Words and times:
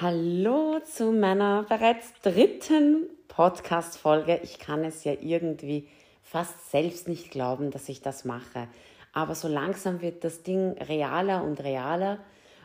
Hallo 0.00 0.80
zu 0.80 1.12
meiner 1.12 1.64
bereits 1.64 2.14
dritten 2.22 3.08
Podcast-Folge. 3.28 4.40
Ich 4.42 4.58
kann 4.58 4.84
es 4.84 5.04
ja 5.04 5.12
irgendwie 5.20 5.86
fast 6.22 6.70
selbst 6.70 7.08
nicht 7.08 7.30
glauben, 7.30 7.70
dass 7.70 7.90
ich 7.90 8.00
das 8.00 8.24
mache. 8.24 8.68
Aber 9.12 9.34
so 9.34 9.48
langsam 9.48 10.00
wird 10.00 10.24
das 10.24 10.42
Ding 10.42 10.72
realer 10.78 11.44
und 11.44 11.62
realer. 11.62 12.18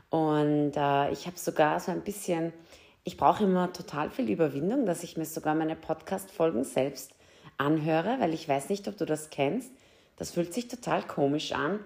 Und 0.09 0.71
äh, 0.77 1.11
ich 1.11 1.27
habe 1.27 1.37
sogar 1.37 1.79
so 1.81 1.91
ein 1.91 2.01
bisschen, 2.01 2.53
ich 3.03 3.17
brauche 3.17 3.43
immer 3.43 3.73
total 3.73 4.09
viel 4.09 4.29
Überwindung, 4.29 4.85
dass 4.85 5.03
ich 5.03 5.17
mir 5.17 5.25
sogar 5.25 5.53
meine 5.53 5.75
Podcast-Folgen 5.75 6.63
selbst 6.63 7.11
anhöre, 7.57 8.15
weil 8.19 8.33
ich 8.33 8.47
weiß 8.47 8.69
nicht, 8.69 8.87
ob 8.87 8.97
du 8.97 9.05
das 9.05 9.29
kennst. 9.29 9.71
Das 10.15 10.31
fühlt 10.31 10.53
sich 10.53 10.69
total 10.69 11.03
komisch 11.03 11.51
an 11.51 11.81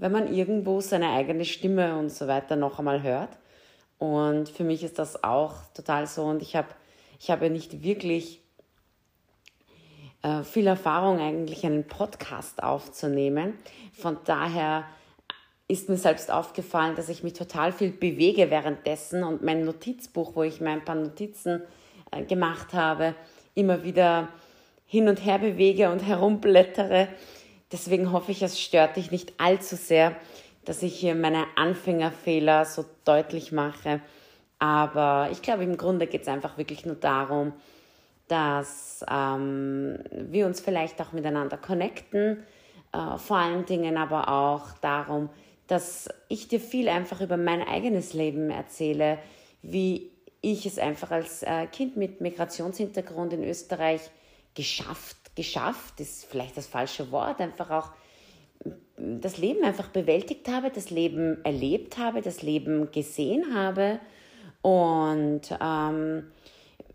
wenn 0.00 0.12
man 0.12 0.32
irgendwo 0.32 0.80
seine 0.80 1.10
eigene 1.10 1.44
Stimme 1.44 1.98
und 1.98 2.10
so 2.10 2.26
weiter 2.26 2.56
noch 2.56 2.78
einmal 2.78 3.02
hört. 3.02 3.36
Und 4.00 4.48
für 4.48 4.64
mich 4.64 4.82
ist 4.82 4.98
das 4.98 5.22
auch 5.22 5.54
total 5.72 6.08
so. 6.08 6.24
Und 6.24 6.42
ich 6.42 6.56
habe 6.56 6.66
ich 7.20 7.30
hab 7.30 7.40
ja 7.42 7.48
nicht 7.48 7.84
wirklich 7.84 8.40
äh, 10.22 10.42
viel 10.42 10.66
Erfahrung, 10.66 11.20
eigentlich 11.20 11.64
einen 11.64 11.86
Podcast 11.86 12.64
aufzunehmen. 12.64 13.54
Von 13.92 14.18
daher 14.24 14.84
ist 15.68 15.88
mir 15.88 15.98
selbst 15.98 16.32
aufgefallen, 16.32 16.96
dass 16.96 17.08
ich 17.08 17.22
mich 17.22 17.34
total 17.34 17.70
viel 17.70 17.92
bewege 17.92 18.50
währenddessen 18.50 19.22
und 19.22 19.42
mein 19.42 19.64
Notizbuch, 19.64 20.34
wo 20.34 20.42
ich 20.42 20.60
mir 20.60 20.70
ein 20.70 20.84
paar 20.84 20.96
Notizen 20.96 21.62
äh, 22.10 22.24
gemacht 22.24 22.72
habe, 22.72 23.14
immer 23.54 23.84
wieder 23.84 24.30
hin 24.84 25.08
und 25.08 25.24
her 25.24 25.38
bewege 25.38 25.92
und 25.92 26.00
herumblättere 26.04 27.06
Deswegen 27.72 28.10
hoffe 28.10 28.32
ich, 28.32 28.42
es 28.42 28.60
stört 28.60 28.96
dich 28.96 29.10
nicht 29.10 29.34
allzu 29.38 29.76
sehr, 29.76 30.16
dass 30.64 30.82
ich 30.82 30.96
hier 30.96 31.14
meine 31.14 31.46
Anfängerfehler 31.56 32.64
so 32.64 32.84
deutlich 33.04 33.52
mache. 33.52 34.00
Aber 34.58 35.28
ich 35.32 35.42
glaube, 35.42 35.64
im 35.64 35.76
Grunde 35.76 36.06
geht 36.06 36.22
es 36.22 36.28
einfach 36.28 36.58
wirklich 36.58 36.84
nur 36.84 36.96
darum, 36.96 37.52
dass 38.28 39.04
ähm, 39.10 39.98
wir 40.12 40.46
uns 40.46 40.60
vielleicht 40.60 41.00
auch 41.00 41.12
miteinander 41.12 41.56
connecten. 41.56 42.44
Äh, 42.92 43.18
vor 43.18 43.38
allen 43.38 43.64
Dingen 43.64 43.96
aber 43.96 44.28
auch 44.28 44.72
darum, 44.80 45.30
dass 45.66 46.08
ich 46.28 46.48
dir 46.48 46.60
viel 46.60 46.88
einfach 46.88 47.20
über 47.20 47.36
mein 47.36 47.62
eigenes 47.62 48.12
Leben 48.12 48.50
erzähle, 48.50 49.18
wie 49.62 50.10
ich 50.42 50.66
es 50.66 50.78
einfach 50.78 51.10
als 51.10 51.42
äh, 51.42 51.66
Kind 51.66 51.96
mit 51.96 52.20
Migrationshintergrund 52.20 53.32
in 53.32 53.44
Österreich 53.44 54.10
geschafft 54.54 55.16
geschafft, 55.34 56.00
ist 56.00 56.26
vielleicht 56.26 56.56
das 56.56 56.66
falsche 56.66 57.10
Wort, 57.12 57.40
einfach 57.40 57.70
auch 57.70 57.90
das 58.96 59.38
Leben 59.38 59.64
einfach 59.64 59.88
bewältigt 59.88 60.48
habe, 60.48 60.70
das 60.70 60.90
Leben 60.90 61.42
erlebt 61.44 61.98
habe, 61.98 62.20
das 62.20 62.42
Leben 62.42 62.90
gesehen 62.90 63.54
habe 63.54 63.98
und 64.62 65.42
ähm, 65.60 66.24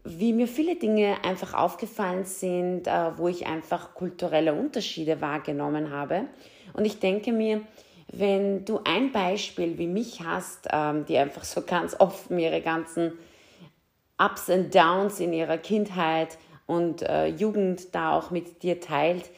wie 0.04 0.34
mir 0.34 0.48
viele 0.48 0.76
Dinge 0.76 1.18
einfach 1.24 1.56
aufgefallen 1.56 2.26
sind, 2.26 2.88
äh, 2.88 3.18
wo 3.18 3.28
ich 3.28 3.48
einfach 3.48 3.96
kulturelle 3.96 4.54
Unterschiede 4.54 5.20
wahrgenommen 5.20 5.90
habe. 5.90 6.28
Und 6.74 6.86
ich 6.86 7.00
denke 7.00 7.32
mir, 7.32 7.62
wenn 8.12 8.66
du 8.66 8.82
ein 8.84 9.12
Beispiel 9.12 9.80
wie 9.80 9.88
mich 9.88 10.22
hast, 10.24 10.68
ähm, 10.72 11.06
die 11.06 11.18
einfach 11.18 11.44
so 11.44 11.64
ganz 11.64 12.00
offen 12.00 12.38
ihre 12.38 12.62
ganzen 12.62 13.14
Ups 14.18 14.50
und 14.50 14.74
Downs 14.74 15.20
in 15.20 15.34
ihrer 15.34 15.58
Kindheit 15.58 16.38
und 16.68 17.02
äh, 17.02 17.28
Jugend 17.28 17.94
da 17.96 18.16
auch 18.16 18.30
mit 18.30 18.62
dir 18.62 18.80
teilt, 18.80 19.30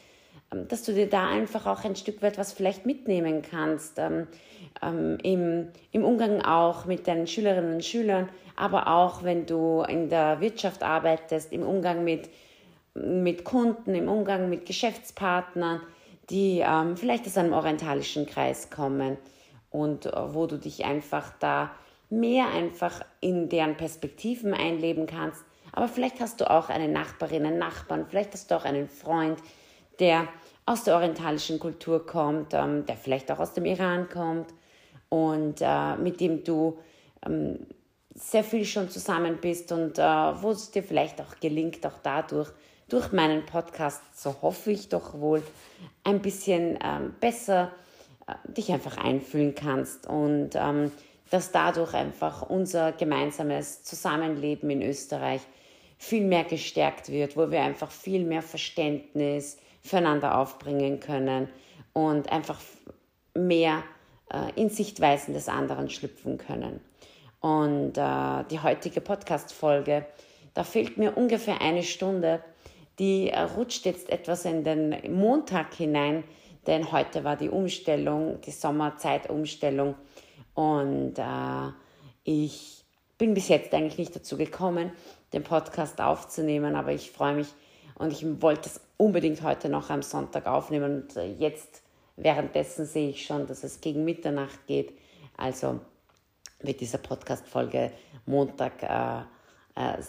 dass 0.50 0.82
du 0.82 0.92
dir 0.92 1.08
da 1.08 1.28
einfach 1.28 1.66
auch 1.66 1.84
ein 1.84 1.96
Stück 1.96 2.22
weit 2.22 2.38
was 2.38 2.52
vielleicht 2.52 2.86
mitnehmen 2.86 3.42
kannst. 3.42 3.98
Ähm, 3.98 4.26
ähm, 4.82 5.18
im, 5.22 5.68
Im 5.92 6.04
Umgang 6.04 6.42
auch 6.42 6.84
mit 6.84 7.06
deinen 7.08 7.26
Schülerinnen 7.26 7.74
und 7.74 7.84
Schülern, 7.84 8.28
aber 8.56 8.88
auch 8.88 9.24
wenn 9.24 9.46
du 9.46 9.82
in 9.82 10.08
der 10.08 10.40
Wirtschaft 10.40 10.82
arbeitest, 10.82 11.52
im 11.52 11.62
Umgang 11.62 12.04
mit, 12.04 12.30
mit 12.94 13.44
Kunden, 13.44 13.94
im 13.94 14.08
Umgang 14.08 14.48
mit 14.48 14.66
Geschäftspartnern, 14.66 15.80
die 16.30 16.62
ähm, 16.64 16.96
vielleicht 16.96 17.26
aus 17.26 17.38
einem 17.38 17.52
orientalischen 17.52 18.26
Kreis 18.26 18.70
kommen 18.70 19.16
und 19.70 20.06
äh, 20.06 20.34
wo 20.34 20.46
du 20.46 20.58
dich 20.58 20.84
einfach 20.84 21.32
da 21.40 21.70
mehr 22.10 22.48
einfach 22.54 23.04
in 23.20 23.48
deren 23.48 23.76
Perspektiven 23.76 24.54
einleben 24.54 25.06
kannst 25.06 25.44
aber 25.72 25.88
vielleicht 25.88 26.20
hast 26.20 26.40
du 26.40 26.50
auch 26.50 26.70
eine 26.70 26.88
Nachbarin, 26.88 27.46
einen 27.46 27.58
Nachbarn, 27.58 28.06
vielleicht 28.08 28.32
hast 28.32 28.50
du 28.50 28.56
auch 28.56 28.64
einen 28.64 28.88
Freund, 28.88 29.38
der 29.98 30.28
aus 30.66 30.84
der 30.84 30.96
orientalischen 30.96 31.58
Kultur 31.58 32.06
kommt, 32.06 32.52
ähm, 32.52 32.84
der 32.86 32.96
vielleicht 32.96 33.30
auch 33.30 33.38
aus 33.38 33.54
dem 33.54 33.64
Iran 33.64 34.08
kommt 34.08 34.52
und 35.08 35.56
äh, 35.60 35.96
mit 35.96 36.20
dem 36.20 36.44
du 36.44 36.78
ähm, 37.24 37.66
sehr 38.14 38.44
viel 38.44 38.64
schon 38.64 38.90
zusammen 38.90 39.38
bist 39.40 39.72
und 39.72 39.98
äh, 39.98 40.02
wo 40.02 40.50
es 40.50 40.70
dir 40.70 40.82
vielleicht 40.82 41.20
auch 41.20 41.40
gelingt, 41.40 41.86
auch 41.86 41.98
dadurch, 42.02 42.50
durch 42.88 43.12
meinen 43.12 43.46
Podcast, 43.46 44.02
so 44.14 44.34
hoffe 44.42 44.72
ich 44.72 44.88
doch 44.88 45.18
wohl, 45.18 45.42
ein 46.04 46.20
bisschen 46.20 46.78
ähm, 46.82 47.14
besser 47.20 47.72
äh, 48.26 48.34
dich 48.52 48.70
einfach 48.72 48.98
einfühlen 48.98 49.54
kannst 49.54 50.06
und 50.06 50.50
ähm, 50.54 50.90
dass 51.30 51.52
dadurch 51.52 51.94
einfach 51.94 52.42
unser 52.42 52.92
gemeinsames 52.92 53.82
Zusammenleben 53.84 54.70
in 54.70 54.82
Österreich 54.82 55.42
viel 55.98 56.24
mehr 56.24 56.44
gestärkt 56.44 57.10
wird, 57.10 57.36
wo 57.36 57.50
wir 57.50 57.60
einfach 57.60 57.90
viel 57.90 58.24
mehr 58.24 58.42
Verständnis 58.42 59.58
füreinander 59.88 60.38
aufbringen 60.38 61.00
können 61.00 61.48
und 61.92 62.30
einfach 62.30 62.60
mehr 63.34 63.82
äh, 64.32 64.60
in 64.60 64.70
Sichtweisen 64.70 65.34
des 65.34 65.48
anderen 65.48 65.90
schlüpfen 65.90 66.38
können. 66.38 66.80
Und 67.40 67.96
äh, 67.96 68.44
die 68.50 68.60
heutige 68.60 69.00
Podcast-Folge, 69.00 70.06
da 70.54 70.64
fehlt 70.64 70.98
mir 70.98 71.16
ungefähr 71.16 71.60
eine 71.60 71.82
Stunde. 71.82 72.42
Die 72.98 73.30
äh, 73.30 73.40
rutscht 73.40 73.86
jetzt 73.86 74.10
etwas 74.10 74.44
in 74.44 74.64
den 74.64 75.14
Montag 75.14 75.74
hinein, 75.74 76.24
denn 76.66 76.90
heute 76.90 77.24
war 77.24 77.36
die 77.36 77.48
Umstellung, 77.48 78.40
die 78.40 78.50
Sommerzeitumstellung. 78.50 79.94
Und 80.54 81.18
äh, 81.18 81.72
ich 82.24 82.84
bin 83.16 83.34
bis 83.34 83.48
jetzt 83.48 83.72
eigentlich 83.72 83.98
nicht 83.98 84.16
dazu 84.16 84.36
gekommen, 84.36 84.92
den 85.32 85.44
Podcast 85.44 86.00
aufzunehmen, 86.00 86.74
aber 86.74 86.92
ich 86.92 87.10
freue 87.10 87.34
mich 87.34 87.48
und 87.98 88.12
ich 88.12 88.24
wollte 88.40 88.68
es 88.68 88.80
unbedingt 88.96 89.42
heute 89.42 89.68
noch 89.68 89.90
am 89.90 90.02
Sonntag 90.02 90.46
aufnehmen 90.46 91.02
und 91.02 91.16
äh, 91.16 91.32
jetzt 91.32 91.82
währenddessen 92.16 92.86
sehe 92.86 93.10
ich 93.10 93.24
schon, 93.24 93.46
dass 93.46 93.64
es 93.64 93.80
gegen 93.80 94.04
Mitternacht 94.04 94.66
geht. 94.66 94.92
Also 95.36 95.80
wird 96.60 96.80
diese 96.80 96.98
Podcast-Folge 96.98 97.92
Montag 98.26 98.82
äh, 98.82 99.20
äh, 99.74 100.02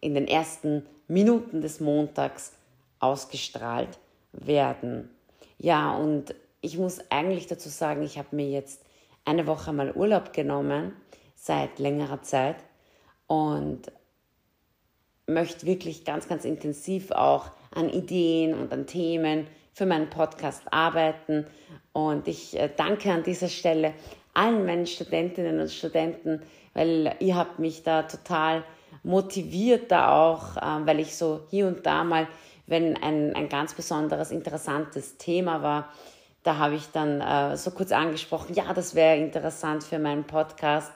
in 0.00 0.14
den 0.14 0.28
ersten 0.28 0.86
Minuten 1.08 1.60
des 1.60 1.80
Montags 1.80 2.52
ausgestrahlt 2.98 3.98
werden. 4.32 5.10
Ja, 5.58 5.96
und 5.96 6.34
ich 6.60 6.78
muss 6.78 7.00
eigentlich 7.10 7.46
dazu 7.46 7.68
sagen, 7.68 8.02
ich 8.02 8.18
habe 8.18 8.36
mir 8.36 8.50
jetzt 8.50 8.82
eine 9.24 9.46
Woche 9.46 9.72
mal 9.72 9.92
Urlaub 9.92 10.32
genommen, 10.32 10.92
seit 11.34 11.78
längerer 11.78 12.22
Zeit. 12.22 12.56
Und 13.26 13.90
möchte 15.26 15.66
wirklich 15.66 16.04
ganz, 16.04 16.28
ganz 16.28 16.44
intensiv 16.44 17.10
auch 17.10 17.50
an 17.74 17.88
Ideen 17.88 18.54
und 18.54 18.72
an 18.72 18.86
Themen 18.86 19.46
für 19.72 19.86
meinen 19.86 20.08
Podcast 20.08 20.62
arbeiten. 20.70 21.46
Und 21.92 22.28
ich 22.28 22.58
äh, 22.58 22.70
danke 22.74 23.12
an 23.12 23.22
dieser 23.22 23.48
Stelle 23.48 23.92
allen 24.34 24.66
meinen 24.66 24.86
Studentinnen 24.86 25.60
und 25.60 25.70
Studenten, 25.70 26.42
weil 26.74 27.14
ihr 27.20 27.36
habt 27.36 27.58
mich 27.58 27.82
da 27.82 28.02
total 28.02 28.62
motiviert, 29.02 29.90
da 29.90 30.12
auch, 30.12 30.56
ähm, 30.60 30.86
weil 30.86 31.00
ich 31.00 31.16
so 31.16 31.40
hier 31.50 31.66
und 31.66 31.86
da 31.86 32.04
mal, 32.04 32.26
wenn 32.66 32.96
ein, 33.02 33.34
ein 33.34 33.48
ganz 33.48 33.74
besonderes, 33.74 34.30
interessantes 34.30 35.16
Thema 35.16 35.62
war, 35.62 35.88
da 36.42 36.58
habe 36.58 36.74
ich 36.74 36.90
dann 36.92 37.20
äh, 37.20 37.56
so 37.56 37.70
kurz 37.70 37.92
angesprochen, 37.92 38.54
ja, 38.54 38.72
das 38.72 38.94
wäre 38.94 39.16
interessant 39.16 39.84
für 39.84 39.98
meinen 39.98 40.24
Podcast. 40.24 40.92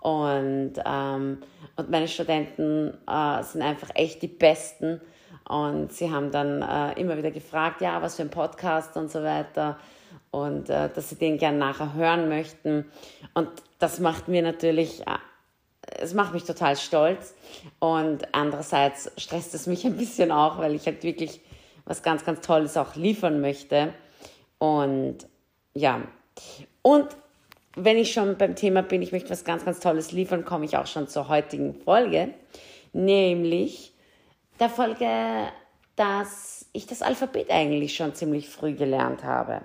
Und, 0.00 0.72
ähm, 0.84 1.38
und 1.76 1.90
meine 1.90 2.08
Studenten 2.08 2.94
äh, 3.06 3.42
sind 3.42 3.62
einfach 3.62 3.90
echt 3.94 4.22
die 4.22 4.28
Besten. 4.28 5.00
Und 5.48 5.92
sie 5.92 6.10
haben 6.10 6.30
dann 6.30 6.62
äh, 6.62 7.00
immer 7.00 7.16
wieder 7.16 7.30
gefragt, 7.30 7.80
ja, 7.80 8.00
was 8.02 8.16
für 8.16 8.22
ein 8.22 8.30
Podcast 8.30 8.96
und 8.96 9.10
so 9.10 9.22
weiter. 9.22 9.78
Und 10.30 10.70
äh, 10.70 10.88
dass 10.94 11.08
sie 11.08 11.16
den 11.16 11.38
gerne 11.38 11.58
nachher 11.58 11.94
hören 11.94 12.28
möchten. 12.28 12.86
Und 13.34 13.48
das 13.78 13.98
macht 13.98 14.28
mir 14.28 14.42
natürlich 14.42 15.06
äh, 15.06 15.18
es 15.98 16.14
macht 16.14 16.32
mich 16.32 16.44
total 16.44 16.76
stolz 16.76 17.34
und 17.78 18.34
andererseits 18.34 19.10
stresst 19.16 19.54
es 19.54 19.66
mich 19.66 19.84
ein 19.84 19.96
bisschen 19.96 20.30
auch, 20.30 20.58
weil 20.58 20.74
ich 20.74 20.86
halt 20.86 21.02
wirklich 21.02 21.40
was 21.84 22.02
ganz, 22.02 22.24
ganz 22.24 22.40
Tolles 22.40 22.76
auch 22.76 22.94
liefern 22.94 23.40
möchte. 23.40 23.92
Und 24.58 25.26
ja, 25.74 26.02
und 26.82 27.08
wenn 27.76 27.96
ich 27.96 28.12
schon 28.12 28.36
beim 28.36 28.56
Thema 28.56 28.82
bin, 28.82 29.02
ich 29.02 29.12
möchte 29.12 29.30
was 29.30 29.44
ganz, 29.44 29.64
ganz 29.64 29.80
Tolles 29.80 30.12
liefern, 30.12 30.44
komme 30.44 30.64
ich 30.64 30.76
auch 30.76 30.86
schon 30.86 31.08
zur 31.08 31.28
heutigen 31.28 31.74
Folge, 31.74 32.34
nämlich 32.92 33.92
der 34.58 34.68
Folge, 34.68 35.48
dass 35.96 36.66
ich 36.72 36.86
das 36.86 37.02
Alphabet 37.02 37.50
eigentlich 37.50 37.94
schon 37.94 38.14
ziemlich 38.14 38.48
früh 38.48 38.74
gelernt 38.74 39.24
habe. 39.24 39.62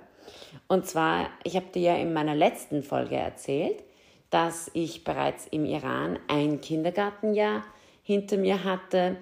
Und 0.68 0.86
zwar, 0.86 1.28
ich 1.44 1.56
habe 1.56 1.66
dir 1.66 1.82
ja 1.82 1.96
in 1.96 2.12
meiner 2.12 2.34
letzten 2.34 2.82
Folge 2.82 3.16
erzählt, 3.16 3.82
dass 4.30 4.70
ich 4.74 5.04
bereits 5.04 5.46
im 5.46 5.64
Iran 5.64 6.18
ein 6.28 6.60
Kindergartenjahr 6.60 7.62
hinter 8.02 8.36
mir 8.36 8.64
hatte 8.64 9.16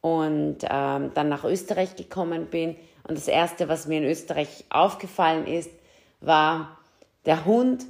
und 0.00 0.58
ähm, 0.62 1.12
dann 1.14 1.28
nach 1.28 1.44
Österreich 1.44 1.96
gekommen 1.96 2.46
bin. 2.46 2.76
Und 3.06 3.16
das 3.16 3.28
Erste, 3.28 3.68
was 3.68 3.86
mir 3.86 3.98
in 3.98 4.04
Österreich 4.04 4.64
aufgefallen 4.70 5.46
ist, 5.46 5.70
war 6.20 6.78
der 7.26 7.44
Hund 7.44 7.86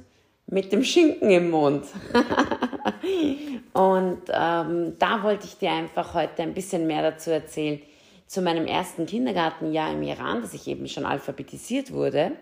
mit 0.51 0.71
dem 0.71 0.83
Schinken 0.83 1.31
im 1.31 1.49
Mund. 1.49 1.85
und 3.73 4.21
ähm, 4.31 4.95
da 4.99 5.23
wollte 5.23 5.45
ich 5.45 5.57
dir 5.57 5.71
einfach 5.71 6.13
heute 6.13 6.43
ein 6.43 6.53
bisschen 6.53 6.85
mehr 6.85 7.01
dazu 7.01 7.31
erzählen, 7.31 7.81
zu 8.27 8.41
meinem 8.41 8.67
ersten 8.67 9.05
Kindergartenjahr 9.05 9.91
im 9.93 10.03
Iran, 10.03 10.41
dass 10.41 10.53
ich 10.53 10.67
eben 10.67 10.87
schon 10.87 11.05
alphabetisiert 11.05 11.91
wurde 11.91 12.33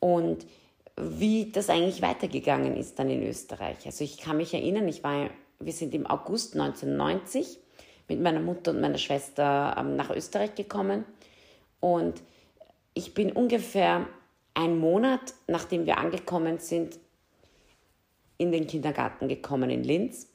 und 0.00 0.46
wie 0.96 1.50
das 1.50 1.70
eigentlich 1.70 2.02
weitergegangen 2.02 2.76
ist 2.76 2.98
dann 2.98 3.08
in 3.08 3.22
Österreich. 3.22 3.86
Also 3.86 4.04
ich 4.04 4.18
kann 4.18 4.36
mich 4.36 4.52
erinnern, 4.52 4.88
ich 4.88 5.02
war, 5.04 5.30
wir 5.60 5.72
sind 5.72 5.94
im 5.94 6.06
August 6.06 6.54
1990 6.54 7.58
mit 8.08 8.20
meiner 8.20 8.40
Mutter 8.40 8.72
und 8.72 8.80
meiner 8.80 8.98
Schwester 8.98 9.76
ähm, 9.78 9.94
nach 9.94 10.10
Österreich 10.10 10.56
gekommen 10.56 11.04
und 11.78 12.20
ich 12.94 13.14
bin 13.14 13.30
ungefähr 13.30 14.06
einen 14.54 14.78
Monat, 14.78 15.34
nachdem 15.46 15.86
wir 15.86 15.98
angekommen 15.98 16.58
sind, 16.58 16.98
in 18.38 18.52
den 18.52 18.66
Kindergarten 18.66 19.28
gekommen 19.28 19.70
in 19.70 19.84
Linz. 19.84 20.28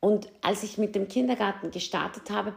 Und 0.00 0.32
als 0.40 0.62
ich 0.62 0.78
mit 0.78 0.94
dem 0.94 1.08
Kindergarten 1.08 1.70
gestartet 1.70 2.30
habe, 2.30 2.54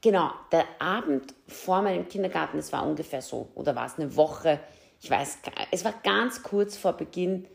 genau, 0.00 0.30
der 0.50 0.64
Abend 0.78 1.34
vor 1.46 1.82
meinem 1.82 2.08
Kindergarten, 2.08 2.58
es 2.58 2.72
war 2.72 2.86
ungefähr 2.86 3.22
so, 3.22 3.50
oder 3.54 3.76
war 3.76 3.86
es 3.86 3.98
eine 3.98 4.16
Woche, 4.16 4.60
ich 5.00 5.10
weiß, 5.10 5.38
es 5.70 5.84
war 5.84 5.94
ganz 6.02 6.42
kurz 6.42 6.76
vor 6.76 6.94
Beginn, 6.94 7.46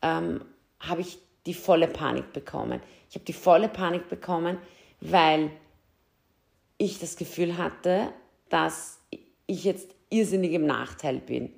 ähm, 0.00 0.44
habe 0.78 1.00
ich 1.00 1.18
die 1.46 1.54
volle 1.54 1.88
Panik 1.88 2.32
bekommen. 2.32 2.80
Ich 3.10 3.16
habe 3.16 3.24
die 3.24 3.32
volle 3.32 3.68
Panik 3.68 4.08
bekommen, 4.08 4.58
weil 5.00 5.50
ich 6.78 6.98
das 6.98 7.16
Gefühl 7.16 7.58
hatte, 7.58 8.12
dass 8.48 9.00
ich 9.46 9.64
jetzt 9.64 9.94
irrsinnig 10.10 10.52
im 10.52 10.66
Nachteil 10.66 11.18
bin. 11.18 11.52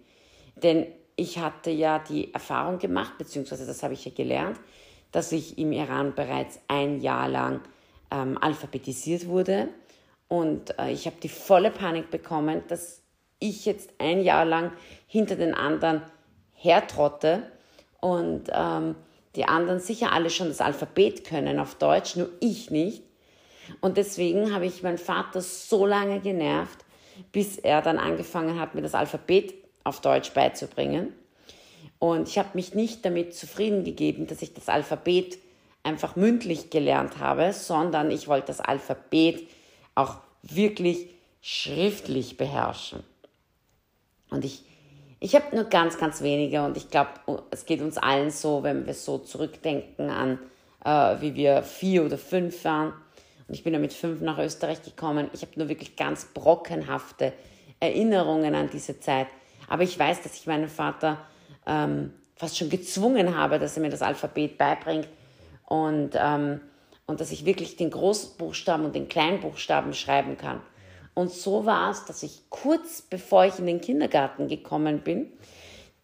Denn 0.56 0.86
ich 1.16 1.38
hatte 1.38 1.70
ja 1.70 1.98
die 1.98 2.32
Erfahrung 2.32 2.78
gemacht, 2.78 3.18
beziehungsweise 3.18 3.66
das 3.66 3.82
habe 3.82 3.94
ich 3.94 4.04
ja 4.04 4.12
gelernt, 4.14 4.60
dass 5.12 5.32
ich 5.32 5.58
im 5.58 5.72
Iran 5.72 6.14
bereits 6.14 6.60
ein 6.68 7.00
Jahr 7.00 7.28
lang 7.28 7.62
ähm, 8.10 8.36
alphabetisiert 8.38 9.26
wurde. 9.26 9.68
Und 10.28 10.78
äh, 10.78 10.92
ich 10.92 11.06
habe 11.06 11.16
die 11.22 11.30
volle 11.30 11.70
Panik 11.70 12.10
bekommen, 12.10 12.62
dass 12.68 13.02
ich 13.38 13.64
jetzt 13.64 13.94
ein 13.98 14.22
Jahr 14.22 14.44
lang 14.44 14.72
hinter 15.06 15.36
den 15.36 15.54
anderen 15.54 16.02
hertrotte 16.52 17.42
und 18.00 18.50
ähm, 18.52 18.94
die 19.36 19.44
anderen 19.44 19.80
sicher 19.80 20.12
alle 20.12 20.30
schon 20.30 20.48
das 20.48 20.60
Alphabet 20.60 21.24
können 21.24 21.58
auf 21.58 21.74
Deutsch, 21.76 22.16
nur 22.16 22.30
ich 22.40 22.70
nicht. 22.70 23.02
Und 23.80 23.96
deswegen 23.96 24.54
habe 24.54 24.66
ich 24.66 24.82
meinen 24.82 24.98
Vater 24.98 25.40
so 25.40 25.86
lange 25.86 26.20
genervt, 26.20 26.84
bis 27.32 27.58
er 27.58 27.82
dann 27.82 27.98
angefangen 27.98 28.58
hat, 28.58 28.74
mir 28.74 28.82
das 28.82 28.94
Alphabet 28.94 29.54
auf 29.86 30.00
Deutsch 30.00 30.32
beizubringen. 30.32 31.12
Und 31.98 32.28
ich 32.28 32.38
habe 32.38 32.50
mich 32.54 32.74
nicht 32.74 33.04
damit 33.04 33.34
zufrieden 33.34 33.84
gegeben, 33.84 34.26
dass 34.26 34.42
ich 34.42 34.52
das 34.52 34.68
Alphabet 34.68 35.38
einfach 35.82 36.16
mündlich 36.16 36.70
gelernt 36.70 37.18
habe, 37.18 37.52
sondern 37.52 38.10
ich 38.10 38.26
wollte 38.28 38.48
das 38.48 38.60
Alphabet 38.60 39.48
auch 39.94 40.16
wirklich 40.42 41.08
schriftlich 41.40 42.36
beherrschen. 42.36 43.02
Und 44.30 44.44
ich, 44.44 44.64
ich 45.20 45.34
habe 45.36 45.54
nur 45.54 45.64
ganz, 45.64 45.96
ganz 45.96 46.20
wenige 46.20 46.64
und 46.64 46.76
ich 46.76 46.90
glaube, 46.90 47.10
es 47.50 47.64
geht 47.64 47.80
uns 47.80 47.96
allen 47.96 48.30
so, 48.30 48.64
wenn 48.64 48.86
wir 48.86 48.94
so 48.94 49.18
zurückdenken 49.18 50.10
an, 50.10 50.40
äh, 50.84 51.20
wie 51.20 51.36
wir 51.36 51.62
vier 51.62 52.04
oder 52.04 52.18
fünf 52.18 52.64
waren. 52.64 52.92
Und 53.46 53.54
ich 53.54 53.62
bin 53.62 53.72
ja 53.72 53.78
mit 53.78 53.92
fünf 53.92 54.20
nach 54.20 54.38
Österreich 54.38 54.82
gekommen. 54.82 55.30
Ich 55.32 55.42
habe 55.42 55.52
nur 55.54 55.68
wirklich 55.68 55.94
ganz 55.94 56.26
brockenhafte 56.34 57.32
Erinnerungen 57.78 58.56
an 58.56 58.68
diese 58.70 58.98
Zeit. 58.98 59.28
Aber 59.68 59.82
ich 59.82 59.98
weiß, 59.98 60.22
dass 60.22 60.34
ich 60.34 60.46
meinen 60.46 60.68
Vater 60.68 61.18
ähm, 61.66 62.12
fast 62.36 62.58
schon 62.58 62.70
gezwungen 62.70 63.36
habe, 63.36 63.58
dass 63.58 63.76
er 63.76 63.82
mir 63.82 63.90
das 63.90 64.02
Alphabet 64.02 64.58
beibringt 64.58 65.08
und, 65.64 66.10
ähm, 66.14 66.60
und 67.06 67.20
dass 67.20 67.32
ich 67.32 67.44
wirklich 67.44 67.76
den 67.76 67.90
Großbuchstaben 67.90 68.84
und 68.84 68.94
den 68.94 69.08
Kleinbuchstaben 69.08 69.94
schreiben 69.94 70.36
kann. 70.36 70.60
Und 71.14 71.32
so 71.32 71.64
war 71.64 71.90
es, 71.90 72.04
dass 72.04 72.22
ich 72.22 72.42
kurz 72.50 73.00
bevor 73.00 73.46
ich 73.46 73.58
in 73.58 73.66
den 73.66 73.80
Kindergarten 73.80 74.48
gekommen 74.48 75.00
bin, 75.00 75.32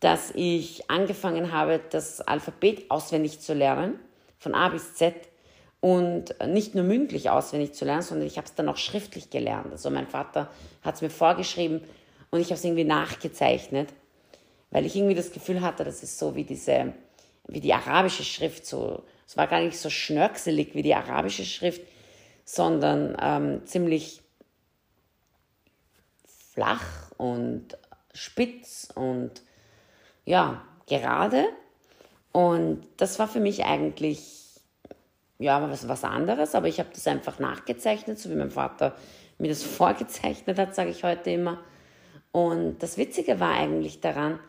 dass 0.01 0.33
ich 0.35 0.91
angefangen 0.91 1.53
habe, 1.53 1.81
das 1.91 2.21
Alphabet 2.23 2.91
auswendig 2.91 3.41
zu 3.41 3.55
lernen, 3.55 4.01
von 4.39 4.55
A 4.55 4.69
bis 4.71 4.95
Z 4.95 5.15
und 5.81 6.35
nicht 6.47 6.75
nur 6.75 6.85
mündlich 6.85 7.31
auswendig 7.31 7.75
zu 7.75 7.85
lernen, 7.85 8.03
sondern 8.03 8.27
ich 8.27 8.37
habe 8.37 8.47
es 8.47 8.55
dann 8.55 8.69
auch 8.69 8.79
schriftlich 8.79 9.31
gelernt. 9.31 9.71
Also 9.71 9.91
mein 9.91 10.09
Vater 10.09 10.49
hat 10.83 10.95
es 10.97 11.03
mir 11.03 11.11
vorgeschrieben 11.11 11.83
und 12.33 12.41
ich 12.41 12.47
habe 12.47 12.55
es 12.55 12.65
irgendwie 12.65 12.85
nachgezeichnet, 12.85 13.91
weil 14.71 14.87
ich 14.87 14.97
irgendwie 14.97 15.15
das 15.15 15.33
Gefühl 15.33 15.61
hatte, 15.61 15.85
das 15.85 16.03
ist 16.03 16.19
so 16.19 16.35
wie 16.35 16.45
diese, 16.45 16.95
wie 17.47 17.61
die 17.61 17.75
arabische 17.75 18.25
Schrift, 18.25 18.67
so, 18.67 19.05
es 19.27 19.37
war 19.37 19.47
gar 19.47 19.61
nicht 19.61 19.79
so 19.79 19.91
schnörkselig 19.91 20.75
wie 20.75 20.83
die 20.83 20.95
arabische 20.95 21.45
Schrift, 21.45 21.83
sondern 22.45 23.17
ähm, 23.21 23.67
ziemlich 23.67 24.23
flach 26.53 27.13
und 27.19 27.77
spitz 28.15 28.89
und 28.95 29.43
ja, 30.25 30.65
gerade. 30.87 31.45
Und 32.33 32.87
das 32.97 33.19
war 33.19 33.29
für 33.29 33.41
mich 33.41 33.65
eigentlich 33.67 34.43
ja, 35.39 35.71
was, 35.71 35.87
was 35.87 36.05
anderes, 36.05 36.55
aber 36.55 36.69
ich 36.69 36.79
habe 36.79 36.89
das 36.95 37.07
einfach 37.07 37.39
nachgezeichnet, 37.39 38.19
so 38.19 38.31
wie 38.31 38.37
mein 38.37 38.51
Vater 38.51 38.97
mir 39.39 39.49
das 39.49 39.63
vorgezeichnet 39.63 40.59
hat, 40.59 40.75
sage 40.75 40.91
ich 40.91 41.05
heute 41.05 41.31
immer. 41.31 41.59
Und 42.33 42.79
das 42.83 42.97
Witzige 42.97 43.39
war 43.41 43.53
eigentlich 43.53 44.01
daran, 44.01 44.41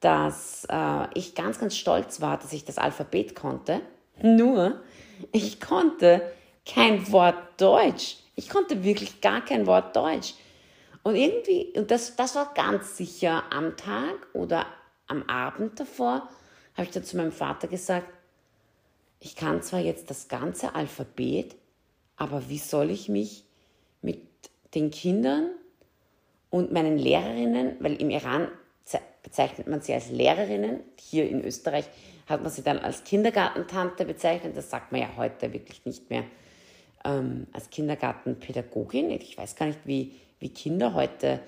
dass 0.00 0.66
äh, 0.68 1.06
ich 1.14 1.34
ganz, 1.34 1.58
ganz 1.58 1.76
stolz 1.76 2.20
war, 2.20 2.36
dass 2.36 2.52
ich 2.52 2.64
das 2.64 2.78
Alphabet 2.78 3.34
konnte. 3.34 3.80
Nur, 4.20 4.80
ich 5.32 5.60
konnte 5.60 6.22
kein 6.66 7.10
Wort 7.12 7.60
Deutsch. 7.60 8.18
Ich 8.34 8.48
konnte 8.48 8.84
wirklich 8.84 9.20
gar 9.20 9.44
kein 9.44 9.66
Wort 9.66 9.96
Deutsch. 9.96 10.34
Und 11.02 11.14
irgendwie, 11.14 11.72
und 11.76 11.90
das, 11.90 12.16
das 12.16 12.34
war 12.34 12.52
ganz 12.54 12.96
sicher 12.96 13.44
am 13.50 13.76
Tag 13.76 14.26
oder 14.32 14.66
am 15.06 15.22
Abend 15.28 15.78
davor, 15.78 16.28
habe 16.74 16.82
ich 16.82 16.90
dann 16.90 17.04
zu 17.04 17.16
meinem 17.16 17.32
Vater 17.32 17.68
gesagt, 17.68 18.08
ich 19.20 19.36
kann 19.36 19.62
zwar 19.62 19.80
jetzt 19.80 20.10
das 20.10 20.28
ganze 20.28 20.74
Alphabet, 20.74 21.56
aber 22.16 22.48
wie 22.48 22.58
soll 22.58 22.90
ich 22.90 23.08
mich 23.08 23.44
mit 24.02 24.20
den 24.74 24.90
Kindern 24.90 25.50
und 26.56 26.72
meinen 26.72 26.98
Lehrerinnen, 26.98 27.76
weil 27.80 28.00
im 28.00 28.10
Iran 28.10 28.48
bezeichnet 29.26 29.66
man 29.66 29.80
sie 29.80 29.92
als 29.92 30.10
Lehrerinnen, 30.10 30.80
hier 31.00 31.28
in 31.28 31.44
Österreich 31.44 31.86
hat 32.28 32.42
man 32.42 32.50
sie 32.52 32.62
dann 32.62 32.78
als 32.78 33.02
Kindergartentante 33.02 34.04
bezeichnet, 34.04 34.56
das 34.56 34.70
sagt 34.70 34.92
man 34.92 35.00
ja 35.00 35.08
heute 35.16 35.52
wirklich 35.52 35.84
nicht 35.84 36.10
mehr, 36.10 36.22
ähm, 37.04 37.48
als 37.52 37.68
Kindergartenpädagogin. 37.70 39.10
Ich 39.10 39.36
weiß 39.36 39.56
gar 39.56 39.66
nicht, 39.66 39.80
wie, 39.84 40.14
wie 40.38 40.50
Kinder 40.50 40.94
heute, 40.94 41.40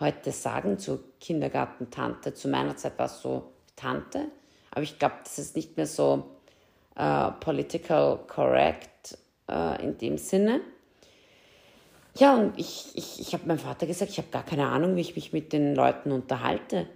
heute 0.00 0.32
sagen 0.32 0.78
zur 0.78 1.00
Kindergartentante. 1.20 2.32
Zu 2.32 2.48
meiner 2.48 2.76
Zeit 2.76 2.98
war 2.98 3.06
es 3.06 3.20
so 3.20 3.52
Tante, 3.76 4.28
aber 4.70 4.82
ich 4.82 4.98
glaube, 4.98 5.16
das 5.22 5.38
ist 5.38 5.56
nicht 5.56 5.76
mehr 5.76 5.86
so 5.86 6.24
äh, 6.96 7.30
political 7.40 8.18
correct 8.26 9.18
äh, 9.50 9.84
in 9.84 9.98
dem 9.98 10.16
Sinne. 10.16 10.62
Ja, 12.18 12.34
und 12.34 12.58
ich, 12.58 12.86
ich, 12.94 13.20
ich 13.20 13.34
habe 13.34 13.46
meinem 13.46 13.58
Vater 13.58 13.86
gesagt, 13.86 14.10
ich 14.10 14.18
habe 14.18 14.28
gar 14.28 14.44
keine 14.44 14.68
Ahnung, 14.68 14.96
wie 14.96 15.02
ich 15.02 15.14
mich 15.16 15.34
mit 15.34 15.52
den 15.52 15.74
Leuten 15.74 16.12
unterhalte. 16.12 16.88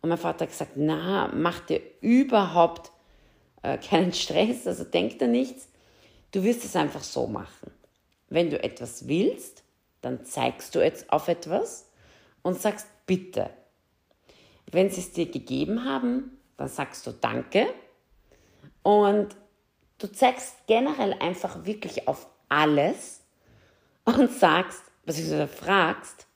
Und 0.00 0.08
mein 0.08 0.18
Vater 0.18 0.44
hat 0.44 0.50
gesagt, 0.50 0.72
na, 0.76 1.30
mach 1.34 1.60
dir 1.60 1.80
überhaupt 2.00 2.90
äh, 3.62 3.76
keinen 3.76 4.14
Stress, 4.14 4.66
also 4.66 4.84
denk 4.84 5.18
dir 5.18 5.28
nichts. 5.28 5.68
Du 6.32 6.42
wirst 6.42 6.64
es 6.64 6.74
einfach 6.74 7.02
so 7.02 7.26
machen. 7.26 7.70
Wenn 8.28 8.48
du 8.48 8.62
etwas 8.62 9.08
willst, 9.08 9.62
dann 10.00 10.24
zeigst 10.24 10.74
du 10.74 10.80
jetzt 10.80 11.12
auf 11.12 11.28
etwas 11.28 11.90
und 12.42 12.58
sagst 12.58 12.86
bitte. 13.04 13.50
Wenn 14.70 14.88
sie 14.90 15.00
es 15.00 15.12
dir 15.12 15.30
gegeben 15.30 15.84
haben, 15.84 16.38
dann 16.56 16.68
sagst 16.68 17.06
du 17.06 17.12
Danke 17.12 17.66
Und 18.82 19.36
du 19.98 20.06
zeigst 20.06 20.66
generell 20.66 21.12
einfach 21.20 21.66
wirklich 21.66 22.08
auf 22.08 22.26
alles 22.48 23.20
und 24.06 24.32
sagst, 24.32 24.82
beziehungsweise 25.04 25.48
fragst, 25.48 26.26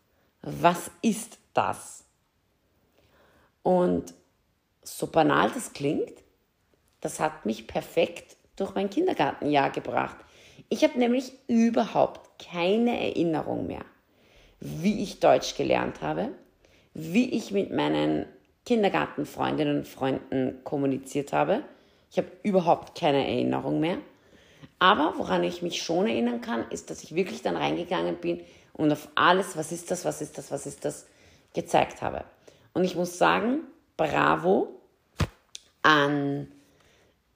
was 0.42 0.90
ist 1.02 1.38
das? 1.54 2.04
Und 3.62 4.14
so 4.82 5.06
banal 5.06 5.50
das 5.54 5.72
klingt, 5.72 6.12
das 7.00 7.20
hat 7.20 7.46
mich 7.46 7.66
perfekt 7.66 8.36
durch 8.56 8.74
mein 8.74 8.90
Kindergartenjahr 8.90 9.70
gebracht. 9.70 10.16
Ich 10.68 10.84
habe 10.84 10.98
nämlich 10.98 11.32
überhaupt 11.48 12.44
keine 12.44 12.98
Erinnerung 12.98 13.66
mehr, 13.66 13.84
wie 14.60 15.02
ich 15.02 15.20
Deutsch 15.20 15.56
gelernt 15.56 16.02
habe, 16.02 16.30
wie 16.94 17.30
ich 17.30 17.50
mit 17.50 17.72
meinen 17.72 18.26
Kindergartenfreundinnen 18.66 19.78
und 19.78 19.88
Freunden 19.88 20.60
kommuniziert 20.64 21.32
habe. 21.32 21.64
Ich 22.10 22.18
habe 22.18 22.28
überhaupt 22.42 22.98
keine 22.98 23.26
Erinnerung 23.26 23.80
mehr. 23.80 23.98
Aber 24.80 25.14
woran 25.18 25.44
ich 25.44 25.62
mich 25.62 25.82
schon 25.82 26.06
erinnern 26.08 26.40
kann, 26.40 26.68
ist, 26.70 26.90
dass 26.90 27.04
ich 27.04 27.14
wirklich 27.14 27.42
dann 27.42 27.56
reingegangen 27.56 28.16
bin 28.16 28.40
und 28.72 28.90
auf 28.90 29.08
alles, 29.14 29.56
was 29.56 29.70
ist 29.70 29.90
das, 29.90 30.04
was 30.04 30.20
ist 30.20 30.38
das, 30.38 30.50
was 30.50 30.66
ist 30.66 30.84
das, 30.84 31.06
gezeigt 31.52 32.02
habe. 32.02 32.24
Und 32.72 32.84
ich 32.84 32.96
muss 32.96 33.18
sagen, 33.18 33.62
bravo 33.96 34.68
an 35.82 36.48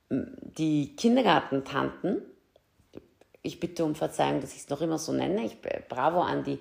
die 0.09 0.95
Kindergartentanten. 0.97 2.23
Ich 3.43 3.61
bitte 3.61 3.85
um 3.85 3.95
Verzeihung, 3.95 4.41
dass 4.41 4.55
ich 4.55 4.61
es 4.61 4.69
noch 4.69 4.81
immer 4.81 4.99
so 4.99 5.13
nenne. 5.13 5.45
Ich, 5.45 5.57
bravo 5.89 6.21
an 6.21 6.45
die 6.45 6.59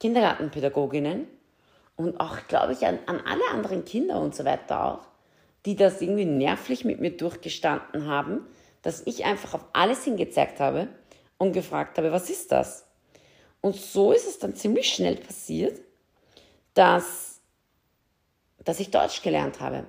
Kindergartenpädagoginnen 0.00 1.26
und 1.96 2.20
auch, 2.20 2.38
glaube 2.48 2.72
ich, 2.72 2.86
an, 2.86 2.98
an 3.06 3.20
alle 3.26 3.44
anderen 3.52 3.84
Kinder 3.84 4.20
und 4.20 4.34
so 4.34 4.44
weiter 4.44 4.84
auch, 4.84 5.06
die 5.64 5.76
das 5.76 6.00
irgendwie 6.00 6.24
nervlich 6.24 6.84
mit 6.84 7.00
mir 7.00 7.16
durchgestanden 7.16 8.06
haben, 8.06 8.46
dass 8.86 9.02
ich 9.04 9.24
einfach 9.24 9.54
auf 9.54 9.64
alles 9.72 10.04
hingezeigt 10.04 10.60
habe 10.60 10.86
und 11.38 11.52
gefragt 11.52 11.98
habe, 11.98 12.12
was 12.12 12.30
ist 12.30 12.52
das? 12.52 12.86
Und 13.60 13.74
so 13.74 14.12
ist 14.12 14.28
es 14.28 14.38
dann 14.38 14.54
ziemlich 14.54 14.88
schnell 14.88 15.16
passiert, 15.16 15.80
dass, 16.72 17.40
dass 18.62 18.78
ich 18.78 18.92
Deutsch 18.92 19.22
gelernt 19.22 19.58
habe. 19.58 19.86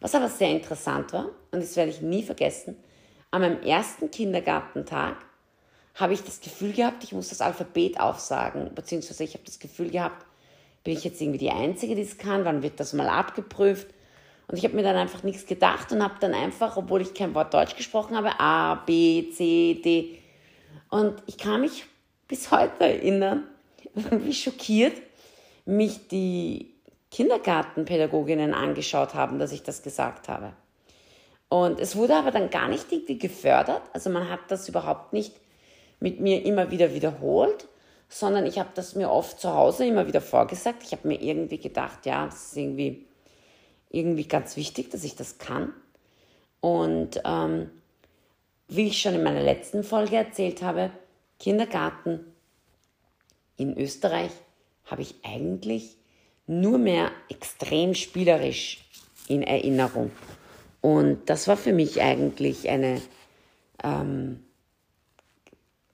Was 0.00 0.16
aber 0.16 0.28
sehr 0.28 0.50
interessant 0.50 1.12
war, 1.12 1.26
und 1.52 1.62
das 1.62 1.76
werde 1.76 1.92
ich 1.92 2.00
nie 2.00 2.24
vergessen, 2.24 2.76
an 3.30 3.42
meinem 3.42 3.62
ersten 3.62 4.10
Kindergartentag 4.10 5.18
habe 5.94 6.14
ich 6.14 6.24
das 6.24 6.40
Gefühl 6.40 6.72
gehabt, 6.72 7.04
ich 7.04 7.12
muss 7.12 7.28
das 7.28 7.42
Alphabet 7.42 8.00
aufsagen, 8.00 8.74
beziehungsweise 8.74 9.22
ich 9.22 9.34
habe 9.34 9.44
das 9.44 9.60
Gefühl 9.60 9.90
gehabt, 9.90 10.26
bin 10.82 10.94
ich 10.94 11.04
jetzt 11.04 11.20
irgendwie 11.20 11.38
die 11.38 11.52
Einzige, 11.52 11.94
die 11.94 12.02
es 12.02 12.18
kann? 12.18 12.44
Wann 12.44 12.64
wird 12.64 12.80
das 12.80 12.92
mal 12.92 13.08
abgeprüft? 13.08 13.86
Und 14.48 14.56
ich 14.58 14.64
habe 14.64 14.74
mir 14.74 14.82
dann 14.82 14.96
einfach 14.96 15.22
nichts 15.22 15.46
gedacht 15.46 15.92
und 15.92 16.02
habe 16.02 16.14
dann 16.20 16.34
einfach, 16.34 16.76
obwohl 16.76 17.00
ich 17.00 17.14
kein 17.14 17.34
Wort 17.34 17.54
Deutsch 17.54 17.76
gesprochen 17.76 18.16
habe, 18.16 18.38
A, 18.38 18.74
B, 18.74 19.30
C, 19.30 19.80
D. 19.82 20.18
Und 20.90 21.22
ich 21.26 21.38
kann 21.38 21.60
mich 21.60 21.84
bis 22.28 22.50
heute 22.50 22.84
erinnern, 22.84 23.44
wie 23.94 24.32
schockiert 24.34 25.00
mich 25.64 26.08
die 26.08 26.74
Kindergartenpädagoginnen 27.10 28.54
angeschaut 28.54 29.14
haben, 29.14 29.38
dass 29.38 29.52
ich 29.52 29.62
das 29.62 29.82
gesagt 29.82 30.28
habe. 30.28 30.52
Und 31.48 31.78
es 31.80 31.96
wurde 31.96 32.16
aber 32.16 32.30
dann 32.30 32.48
gar 32.48 32.68
nicht 32.68 32.90
irgendwie 32.90 33.18
gefördert. 33.18 33.82
Also 33.92 34.08
man 34.08 34.30
hat 34.30 34.40
das 34.48 34.68
überhaupt 34.68 35.12
nicht 35.12 35.34
mit 36.00 36.18
mir 36.20 36.44
immer 36.46 36.70
wieder 36.70 36.94
wiederholt, 36.94 37.68
sondern 38.08 38.46
ich 38.46 38.58
habe 38.58 38.70
das 38.74 38.94
mir 38.94 39.10
oft 39.10 39.38
zu 39.38 39.54
Hause 39.54 39.84
immer 39.84 40.06
wieder 40.06 40.22
vorgesagt. 40.22 40.82
Ich 40.82 40.92
habe 40.92 41.06
mir 41.06 41.20
irgendwie 41.20 41.58
gedacht, 41.58 42.06
ja, 42.06 42.24
das 42.24 42.46
ist 42.46 42.56
irgendwie, 42.56 43.06
irgendwie 43.92 44.26
ganz 44.26 44.56
wichtig, 44.56 44.90
dass 44.90 45.04
ich 45.04 45.14
das 45.14 45.38
kann. 45.38 45.72
Und 46.60 47.20
ähm, 47.24 47.70
wie 48.68 48.88
ich 48.88 49.00
schon 49.00 49.14
in 49.14 49.22
meiner 49.22 49.42
letzten 49.42 49.84
Folge 49.84 50.16
erzählt 50.16 50.62
habe, 50.62 50.90
Kindergarten 51.38 52.20
in 53.56 53.76
Österreich 53.76 54.30
habe 54.86 55.02
ich 55.02 55.16
eigentlich 55.22 55.96
nur 56.46 56.78
mehr 56.78 57.10
extrem 57.28 57.94
spielerisch 57.94 58.84
in 59.28 59.42
Erinnerung. 59.42 60.10
Und 60.80 61.28
das 61.28 61.46
war 61.46 61.56
für 61.56 61.72
mich 61.72 62.00
eigentlich 62.00 62.68
eine, 62.68 63.00
ähm, 63.84 64.42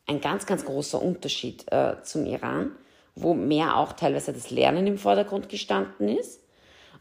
ein 0.06 0.20
ganz, 0.20 0.46
ganz 0.46 0.64
großer 0.64 1.02
Unterschied 1.02 1.70
äh, 1.70 1.96
zum 2.02 2.26
Iran, 2.26 2.72
wo 3.14 3.34
mehr 3.34 3.76
auch 3.76 3.92
teilweise 3.92 4.32
das 4.32 4.50
Lernen 4.50 4.86
im 4.86 4.98
Vordergrund 4.98 5.48
gestanden 5.48 6.08
ist 6.08 6.40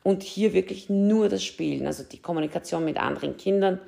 und 0.08 0.24
hier 0.24 0.54
wirklich 0.54 0.88
nur 0.88 1.28
das 1.28 1.44
Spielen, 1.44 1.86
also 1.86 2.02
die 2.02 2.22
Kommunikation 2.22 2.86
mit 2.86 2.96
anderen 2.96 3.36
Kindern. 3.36 3.82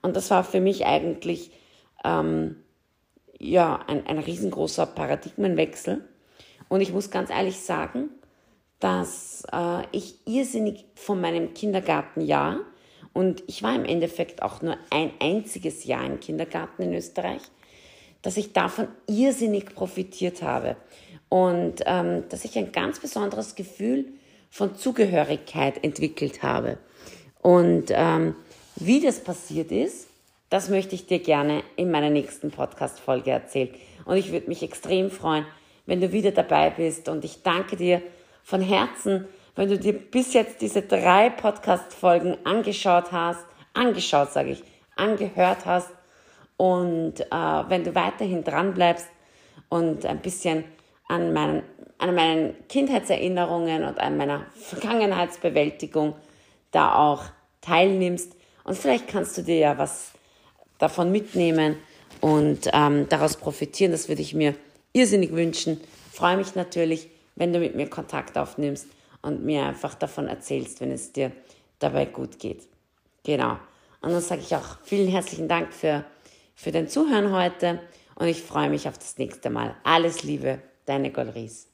Und 0.00 0.16
das 0.16 0.30
war 0.30 0.42
für 0.42 0.62
mich 0.62 0.86
eigentlich 0.86 1.50
ähm, 2.02 2.56
ja, 3.38 3.78
ein, 3.86 4.06
ein 4.06 4.18
riesengroßer 4.18 4.86
Paradigmenwechsel. 4.86 6.08
Und 6.70 6.80
ich 6.80 6.94
muss 6.94 7.10
ganz 7.10 7.28
ehrlich 7.28 7.60
sagen, 7.60 8.08
dass 8.80 9.42
äh, 9.52 9.82
ich 9.92 10.14
irrsinnig 10.26 10.86
von 10.94 11.20
meinem 11.20 11.52
Kindergartenjahr 11.52 12.60
und 13.12 13.44
ich 13.46 13.62
war 13.62 13.74
im 13.74 13.84
Endeffekt 13.84 14.40
auch 14.40 14.62
nur 14.62 14.78
ein 14.88 15.10
einziges 15.20 15.84
Jahr 15.84 16.06
im 16.06 16.18
Kindergarten 16.18 16.80
in 16.80 16.94
Österreich, 16.94 17.42
dass 18.22 18.38
ich 18.38 18.54
davon 18.54 18.88
irrsinnig 19.06 19.74
profitiert 19.74 20.40
habe 20.40 20.76
und 21.28 21.82
ähm, 21.84 22.26
dass 22.30 22.46
ich 22.46 22.56
ein 22.56 22.72
ganz 22.72 23.00
besonderes 23.00 23.54
Gefühl 23.54 24.14
von 24.50 24.76
Zugehörigkeit 24.76 25.82
entwickelt 25.84 26.42
habe. 26.42 26.78
Und 27.40 27.86
ähm, 27.90 28.34
wie 28.76 29.00
das 29.00 29.20
passiert 29.20 29.70
ist, 29.72 30.08
das 30.50 30.68
möchte 30.68 30.94
ich 30.94 31.06
dir 31.06 31.18
gerne 31.18 31.62
in 31.76 31.90
meiner 31.90 32.10
nächsten 32.10 32.50
Podcast-Folge 32.50 33.30
erzählen. 33.30 33.70
Und 34.04 34.16
ich 34.16 34.32
würde 34.32 34.48
mich 34.48 34.62
extrem 34.62 35.10
freuen, 35.10 35.44
wenn 35.86 36.00
du 36.00 36.12
wieder 36.12 36.30
dabei 36.30 36.70
bist. 36.70 37.08
Und 37.08 37.24
ich 37.24 37.42
danke 37.42 37.76
dir 37.76 38.02
von 38.42 38.62
Herzen, 38.62 39.26
wenn 39.56 39.68
du 39.68 39.78
dir 39.78 39.92
bis 39.92 40.32
jetzt 40.34 40.60
diese 40.62 40.82
drei 40.82 41.30
Podcast-Folgen 41.30 42.38
angeschaut 42.44 43.12
hast, 43.12 43.44
angeschaut 43.74 44.32
sage 44.32 44.50
ich, 44.50 44.62
angehört 44.96 45.66
hast 45.66 45.90
und 46.56 47.20
äh, 47.20 47.24
wenn 47.30 47.84
du 47.84 47.94
weiterhin 47.94 48.44
dran 48.44 48.74
bleibst 48.74 49.08
und 49.68 50.06
ein 50.06 50.20
bisschen 50.20 50.64
an 51.08 51.32
meinen, 51.32 51.62
an 51.98 52.14
meinen 52.14 52.54
Kindheitserinnerungen 52.68 53.84
und 53.84 53.98
an 53.98 54.16
meiner 54.16 54.46
Vergangenheitsbewältigung 54.54 56.14
da 56.70 56.94
auch 56.94 57.24
teilnimmst. 57.60 58.32
Und 58.64 58.76
vielleicht 58.76 59.08
kannst 59.08 59.36
du 59.38 59.42
dir 59.42 59.56
ja 59.56 59.78
was 59.78 60.12
davon 60.78 61.10
mitnehmen 61.10 61.76
und 62.20 62.68
ähm, 62.72 63.08
daraus 63.08 63.36
profitieren. 63.36 63.92
Das 63.92 64.08
würde 64.08 64.22
ich 64.22 64.34
mir 64.34 64.54
irrsinnig 64.92 65.32
wünschen. 65.32 65.80
Freue 66.12 66.36
mich 66.36 66.54
natürlich, 66.54 67.08
wenn 67.36 67.52
du 67.52 67.58
mit 67.58 67.74
mir 67.74 67.88
Kontakt 67.88 68.36
aufnimmst 68.36 68.86
und 69.22 69.44
mir 69.44 69.64
einfach 69.64 69.94
davon 69.94 70.28
erzählst, 70.28 70.80
wenn 70.80 70.92
es 70.92 71.12
dir 71.12 71.32
dabei 71.78 72.04
gut 72.04 72.38
geht. 72.38 72.68
Genau. 73.24 73.58
Und 74.00 74.12
dann 74.12 74.20
sage 74.20 74.42
ich 74.42 74.54
auch 74.54 74.78
vielen 74.84 75.08
herzlichen 75.08 75.48
Dank 75.48 75.72
für 75.72 76.04
für 76.58 76.72
dein 76.72 76.88
Zuhören 76.88 77.32
heute 77.32 77.78
und 78.16 78.26
ich 78.26 78.42
freue 78.42 78.68
mich 78.68 78.88
auf 78.88 78.98
das 78.98 79.16
nächste 79.16 79.48
Mal. 79.48 79.76
Alles 79.84 80.24
Liebe, 80.24 80.58
deine 80.88 81.12
Golries. 81.12 81.68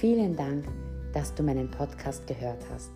Vielen 0.00 0.36
Dank, 0.36 0.64
dass 1.12 1.34
du 1.34 1.42
meinen 1.42 1.70
Podcast 1.70 2.26
gehört 2.26 2.64
hast. 2.72 2.90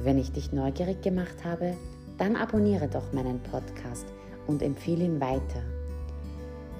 Wenn 0.00 0.18
ich 0.18 0.32
dich 0.32 0.52
neugierig 0.52 1.02
gemacht 1.02 1.44
habe, 1.44 1.76
dann 2.18 2.36
abonniere 2.36 2.88
doch 2.88 3.12
meinen 3.12 3.40
Podcast 3.42 4.06
und 4.46 4.62
empfehle 4.62 5.04
ihn 5.04 5.20
weiter. 5.20 5.62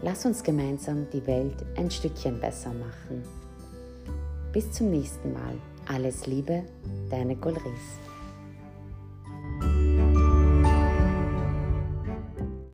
Lass 0.03 0.25
uns 0.25 0.43
gemeinsam 0.43 1.07
die 1.13 1.25
Welt 1.27 1.65
ein 1.77 1.91
Stückchen 1.91 2.41
besser 2.41 2.73
machen. 2.73 3.23
Bis 4.53 4.71
zum 4.73 4.91
nächsten 4.91 5.33
Mal. 5.33 5.55
Alles 5.87 6.27
Liebe, 6.27 6.65
deine 7.11 7.37
Golries. 7.37 8.01